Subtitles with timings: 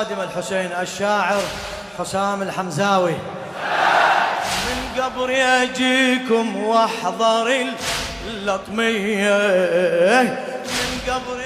[0.00, 1.42] لخادم الحسين الشاعر
[1.98, 3.14] حسام الحمزاوي.
[4.66, 7.64] من قبر يجيكم واحضر
[8.26, 9.38] اللطمية.
[10.64, 11.40] من قبر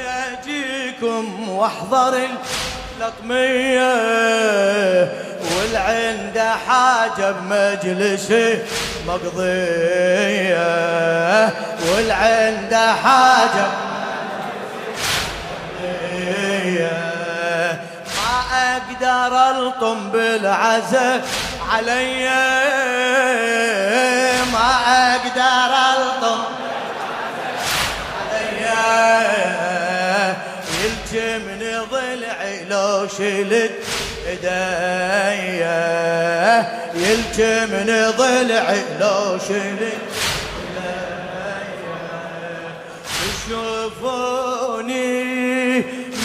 [0.47, 2.29] يجيكم واحضر
[3.01, 3.95] اللطمية.
[5.57, 8.59] والعند حاجة بمجلسه
[9.07, 10.65] مقضية.
[11.89, 13.67] والعند حاجة
[19.03, 19.35] أقدر
[19.67, 21.23] الطم بالعزة
[21.71, 22.29] علي.
[24.53, 24.71] ما
[25.15, 26.45] أقدر الطم
[28.33, 28.65] علي.
[30.85, 33.73] يلجمني ضلعي لو شلت
[34.27, 35.75] ايديا
[36.95, 40.14] يلجمني ضلعي لو شلت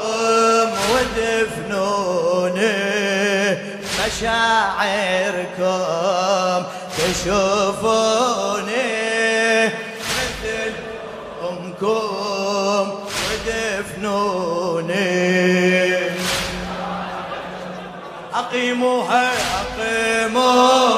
[0.04, 2.38] أم ودفنوني.
[4.06, 4.78] مشاعركم.
[18.58, 20.97] اقيموها اقيموها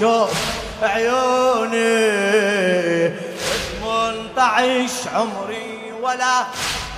[0.00, 0.30] شوف
[0.82, 1.94] عيوني
[3.80, 6.44] ثمانية عمري ولا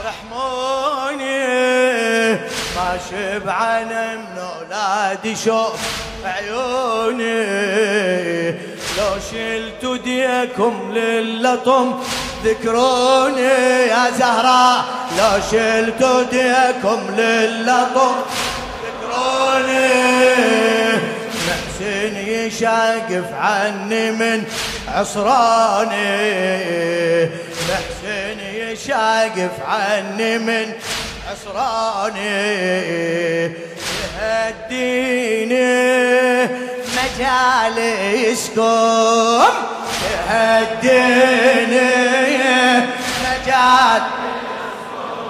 [0.06, 1.44] رحموني.
[2.76, 5.80] ما شبعنا من اولادي شوف
[6.24, 7.46] عيوني.
[8.98, 12.02] لو شلتوا ديكم للطم
[12.44, 13.42] ذكروني
[13.88, 14.84] يا زهراء
[15.18, 18.14] لو شلتوا ديكم للطم
[18.84, 20.75] ذكروني.
[22.46, 24.44] يشاقف عني من
[24.88, 25.96] عصراني.
[27.68, 30.72] محسن يشاقف عني من
[31.30, 32.36] عصراني.
[34.22, 35.66] يهديني
[37.18, 38.64] مجالسكم
[40.30, 41.90] يهديني
[43.22, 44.02] مجال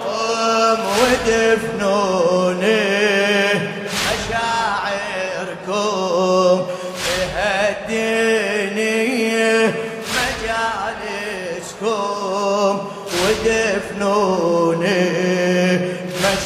[0.06, 2.76] قوم ودفنوني.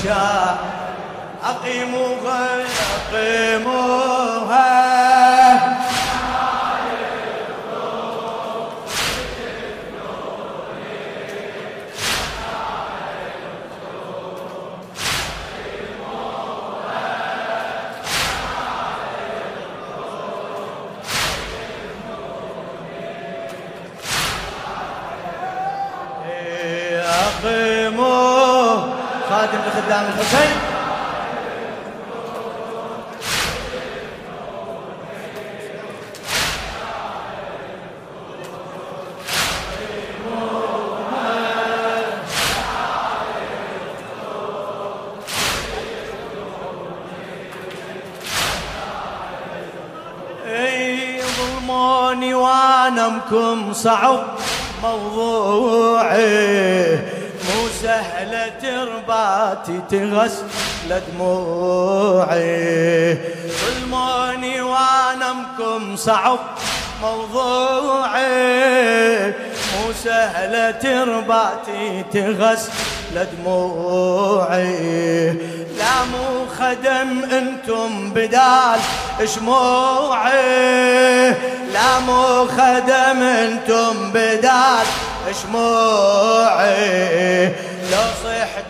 [0.00, 0.56] مشاعر
[1.44, 2.48] أقيموها
[3.12, 3.99] أقيموها
[29.80, 30.56] لخدام الحسين.
[51.36, 54.24] ظلموني وانمكم صعب
[54.82, 56.20] موضوعي.
[57.82, 62.50] سهلة ترباتي تغسل دموعي.
[63.60, 66.38] ظلموني وانمكم صعب
[67.02, 68.30] موضوعي.
[69.72, 75.30] مو سهلة ترباتي تغسل دموعي.
[75.78, 78.80] لا مو خدم أنتم بدال
[79.34, 80.50] شموعي.
[81.72, 84.86] لا مو خدم أنتم بدال
[85.42, 86.80] شموعي.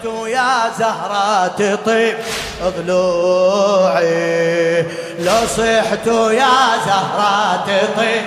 [0.05, 2.17] لو صحتوا يا زهرة تطيب
[2.63, 4.11] ضلوعي.
[5.19, 8.25] لو صحتوا يا زهرة تطيب.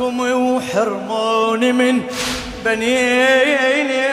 [0.00, 2.02] عنكم وحرموني من
[2.64, 4.06] بنيني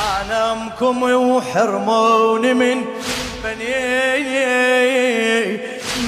[0.00, 2.84] عنكم وحرموني من
[3.44, 4.42] بنيني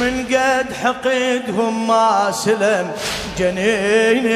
[0.01, 2.93] من قد حقدهم ما سلم
[3.39, 4.35] جنيني.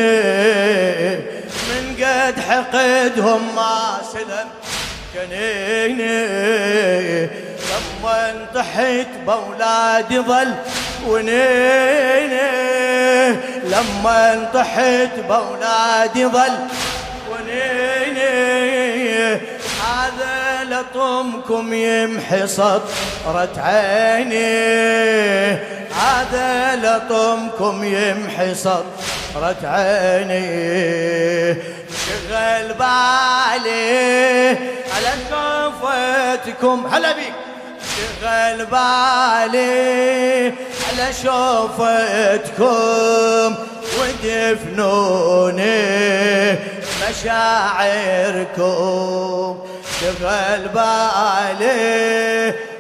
[1.69, 4.58] من قد حقدهم ما سلم
[5.15, 6.27] جنيني
[7.69, 10.55] لما انطحت بولادي ظل
[11.07, 12.49] ونيني.
[13.65, 16.59] لما انطحت بولادي ظل
[17.31, 18.29] ونيني.
[19.89, 24.59] هذا لطمكم يمحي صدرة عيني.
[25.95, 30.49] هذا لطمكم يمحي صدرة عيني.
[32.09, 34.57] شغل بالي.
[34.95, 36.79] على شوفتكم.
[36.93, 37.35] هلا بيك.
[37.97, 40.53] شغل بالي.
[40.89, 42.69] على شوفتكم.
[44.01, 45.79] ودفنوني
[47.11, 48.67] مشاعركم.
[50.01, 51.79] شغل بالي.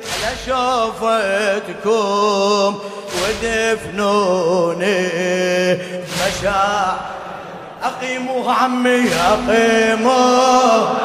[0.08, 1.90] على شوفتكم.
[3.22, 4.98] ودفنوني
[6.18, 7.17] مشاعركم.
[7.82, 10.98] أقيموه عمي أقيموه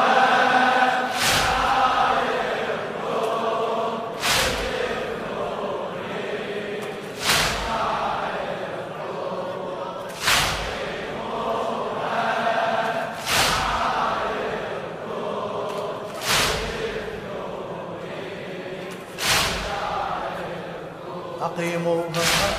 [21.42, 22.04] أقيموه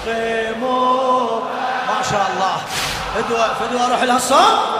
[0.06, 1.41] أقيموه
[1.88, 2.84] ما شاء الله.
[3.15, 4.75] فدوة فدوة روح لها الصوت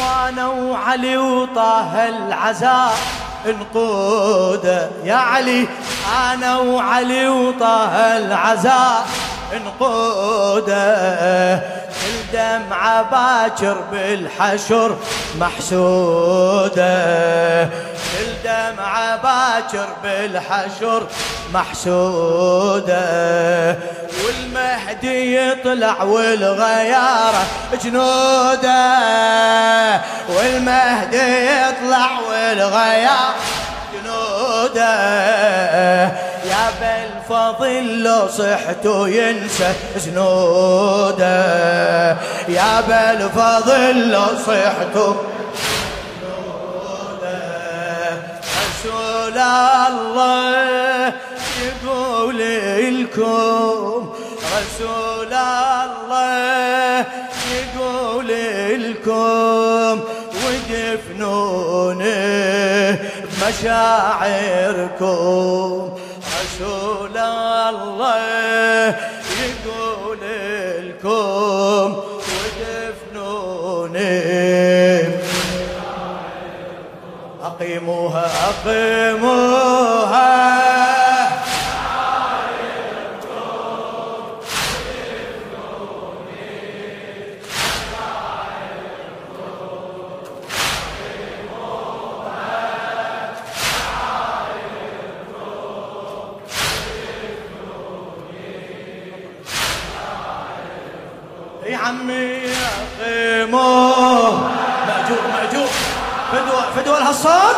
[0.00, 2.94] وأنا وعلي وطه العزاء
[3.46, 5.68] نقوده يا علي.
[6.32, 9.06] أنا وعلي وطه العزاء.
[9.52, 10.96] نقوده
[12.06, 14.96] الدمعة باكر بالحشر
[15.38, 16.86] محسودة.
[18.20, 21.06] الدمعة باكر بالحشر
[21.54, 22.96] محسودة.
[24.24, 27.44] والمهدي يطلع والغيارة
[27.84, 29.00] جنوده.
[30.28, 33.34] والمهدي يطلع والغيارة
[33.94, 34.86] جنوده.
[36.76, 39.72] يا بالفضل لو صحت ينسى
[40.06, 41.26] جنوده.
[42.48, 44.96] يا بالفضل لو صحت
[48.56, 51.12] رسول الله
[51.62, 52.38] يقول
[53.00, 54.12] لكم
[54.56, 57.06] رسول الله
[57.52, 58.28] يقول
[58.82, 59.94] لكم
[60.46, 61.76] ودفنوني
[63.40, 64.66] بمشاعركم.
[66.60, 68.96] رسول الله
[69.44, 70.18] يقول
[70.88, 71.96] لكم
[73.16, 74.16] ودفنوني
[77.42, 79.45] أقيموها أقيموها.
[107.06, 107.56] الحصاد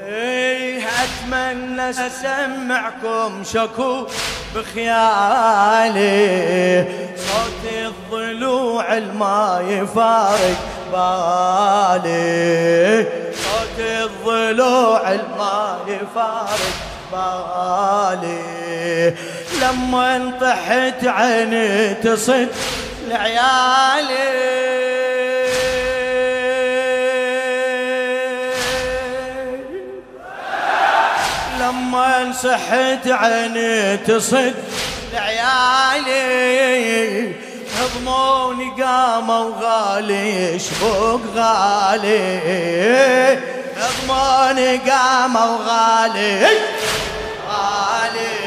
[0.00, 4.06] إيه، أتمنى أسمعكم شكو
[4.54, 5.98] بخيالي.
[7.16, 12.18] صوت الضلوع الما يفارق بالي
[13.34, 16.76] صوت الضلوع الما يفارق
[17.12, 18.48] بالي.
[19.62, 22.48] لما انطحت عيني تصد
[23.08, 24.48] لعيالي.
[31.60, 34.54] لما انسحت عيني تصد
[35.12, 36.28] لعيالي.
[37.78, 42.18] هضموني قاموا غالي يشبك غالي.
[43.76, 46.46] هضموني قاموا غالي
[47.48, 48.38] غالي.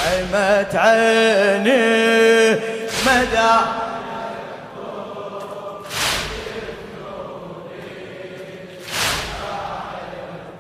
[0.08, 1.86] عمت عيني
[3.06, 3.56] مدى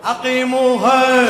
[0.08, 1.28] أقيموها.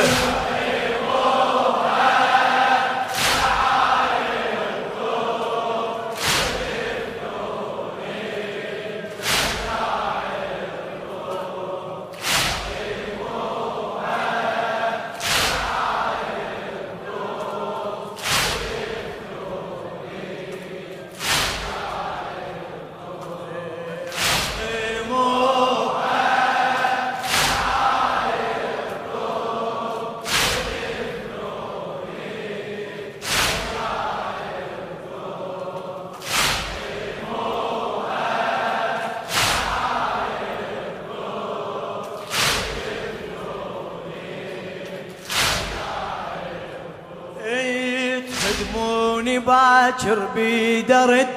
[49.18, 51.28] خدموني باكر بدرد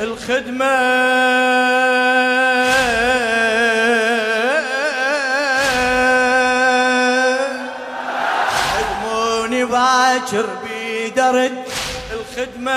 [0.00, 0.76] الخدمة.
[8.74, 11.64] خدموني باكر بدرد
[12.12, 12.72] الخدمة.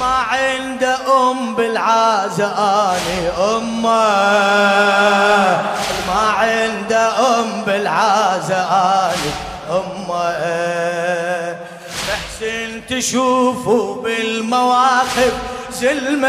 [0.00, 0.96] ما عنده
[1.30, 3.88] أم بالعازاني أمة.
[6.06, 9.30] ما عنده أم بالعازاني
[9.70, 10.04] أمة.
[10.04, 10.93] محسن
[12.90, 15.32] تشوفوا بالمواقف
[15.72, 16.28] زلمة.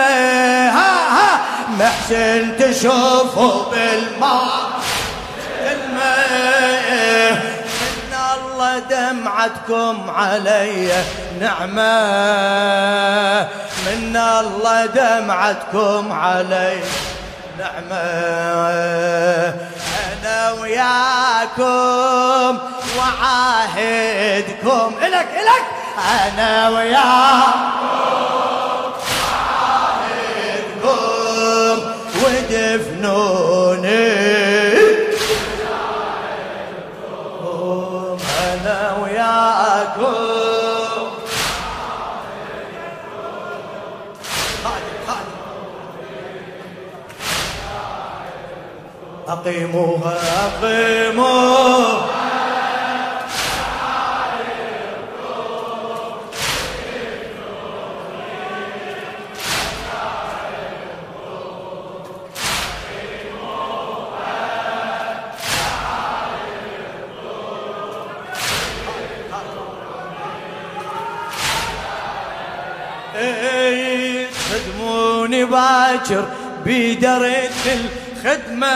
[0.69, 1.39] ها ها.
[1.79, 4.85] محسن تشوفوا بالمواقف
[5.65, 6.15] زلمة.
[7.81, 11.03] من الله دمعتكم علي
[11.41, 11.95] نعمة.
[13.85, 16.79] من الله دمعتكم علي
[17.59, 18.05] نعمة.
[20.13, 22.59] أنا وياكم
[22.97, 24.93] وعاهدكم.
[25.01, 25.65] إلك إلك.
[25.97, 27.75] أنا وياكم
[30.85, 31.79] وعاهدكم
[32.23, 34.05] ودفنوني.
[49.27, 52.24] أقيموها أقيموها.
[76.65, 78.75] بدرة الخدمة.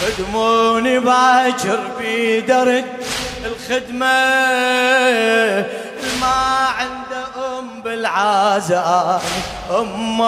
[0.00, 2.84] خدموني باكر بدرة
[3.44, 4.06] الخدمة.
[6.20, 9.20] ما عنده أم بالعازان
[9.70, 10.24] أمه.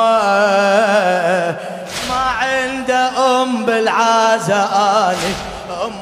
[2.09, 5.48] ما عنده أم بالعازان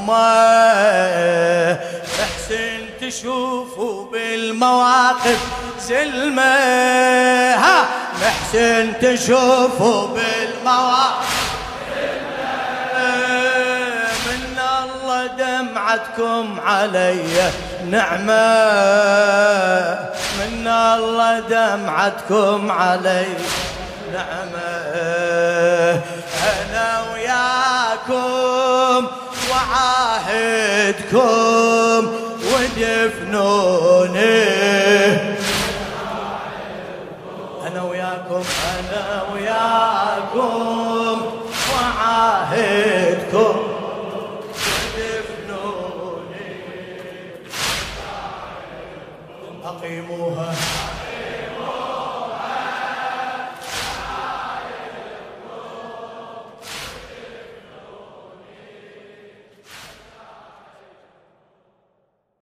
[0.07, 1.79] أمه
[2.19, 5.39] محسن تشوفوا بالمواقف
[5.81, 6.43] زلمة.
[7.55, 7.89] ها
[8.23, 11.37] محسن تشوفوا بالمواقف
[14.27, 17.51] من الله دمعتكم علي
[17.91, 18.47] نعمة.
[20.39, 23.27] من الله دمعتكم علي
[24.13, 24.67] نعمة.
[26.47, 29.07] أنا وياكم
[30.37, 31.21] وعاهدكم
[32.53, 34.17] ودفنوني.
[37.67, 38.43] أنا وياكم
[38.79, 40.86] أنا وياكم.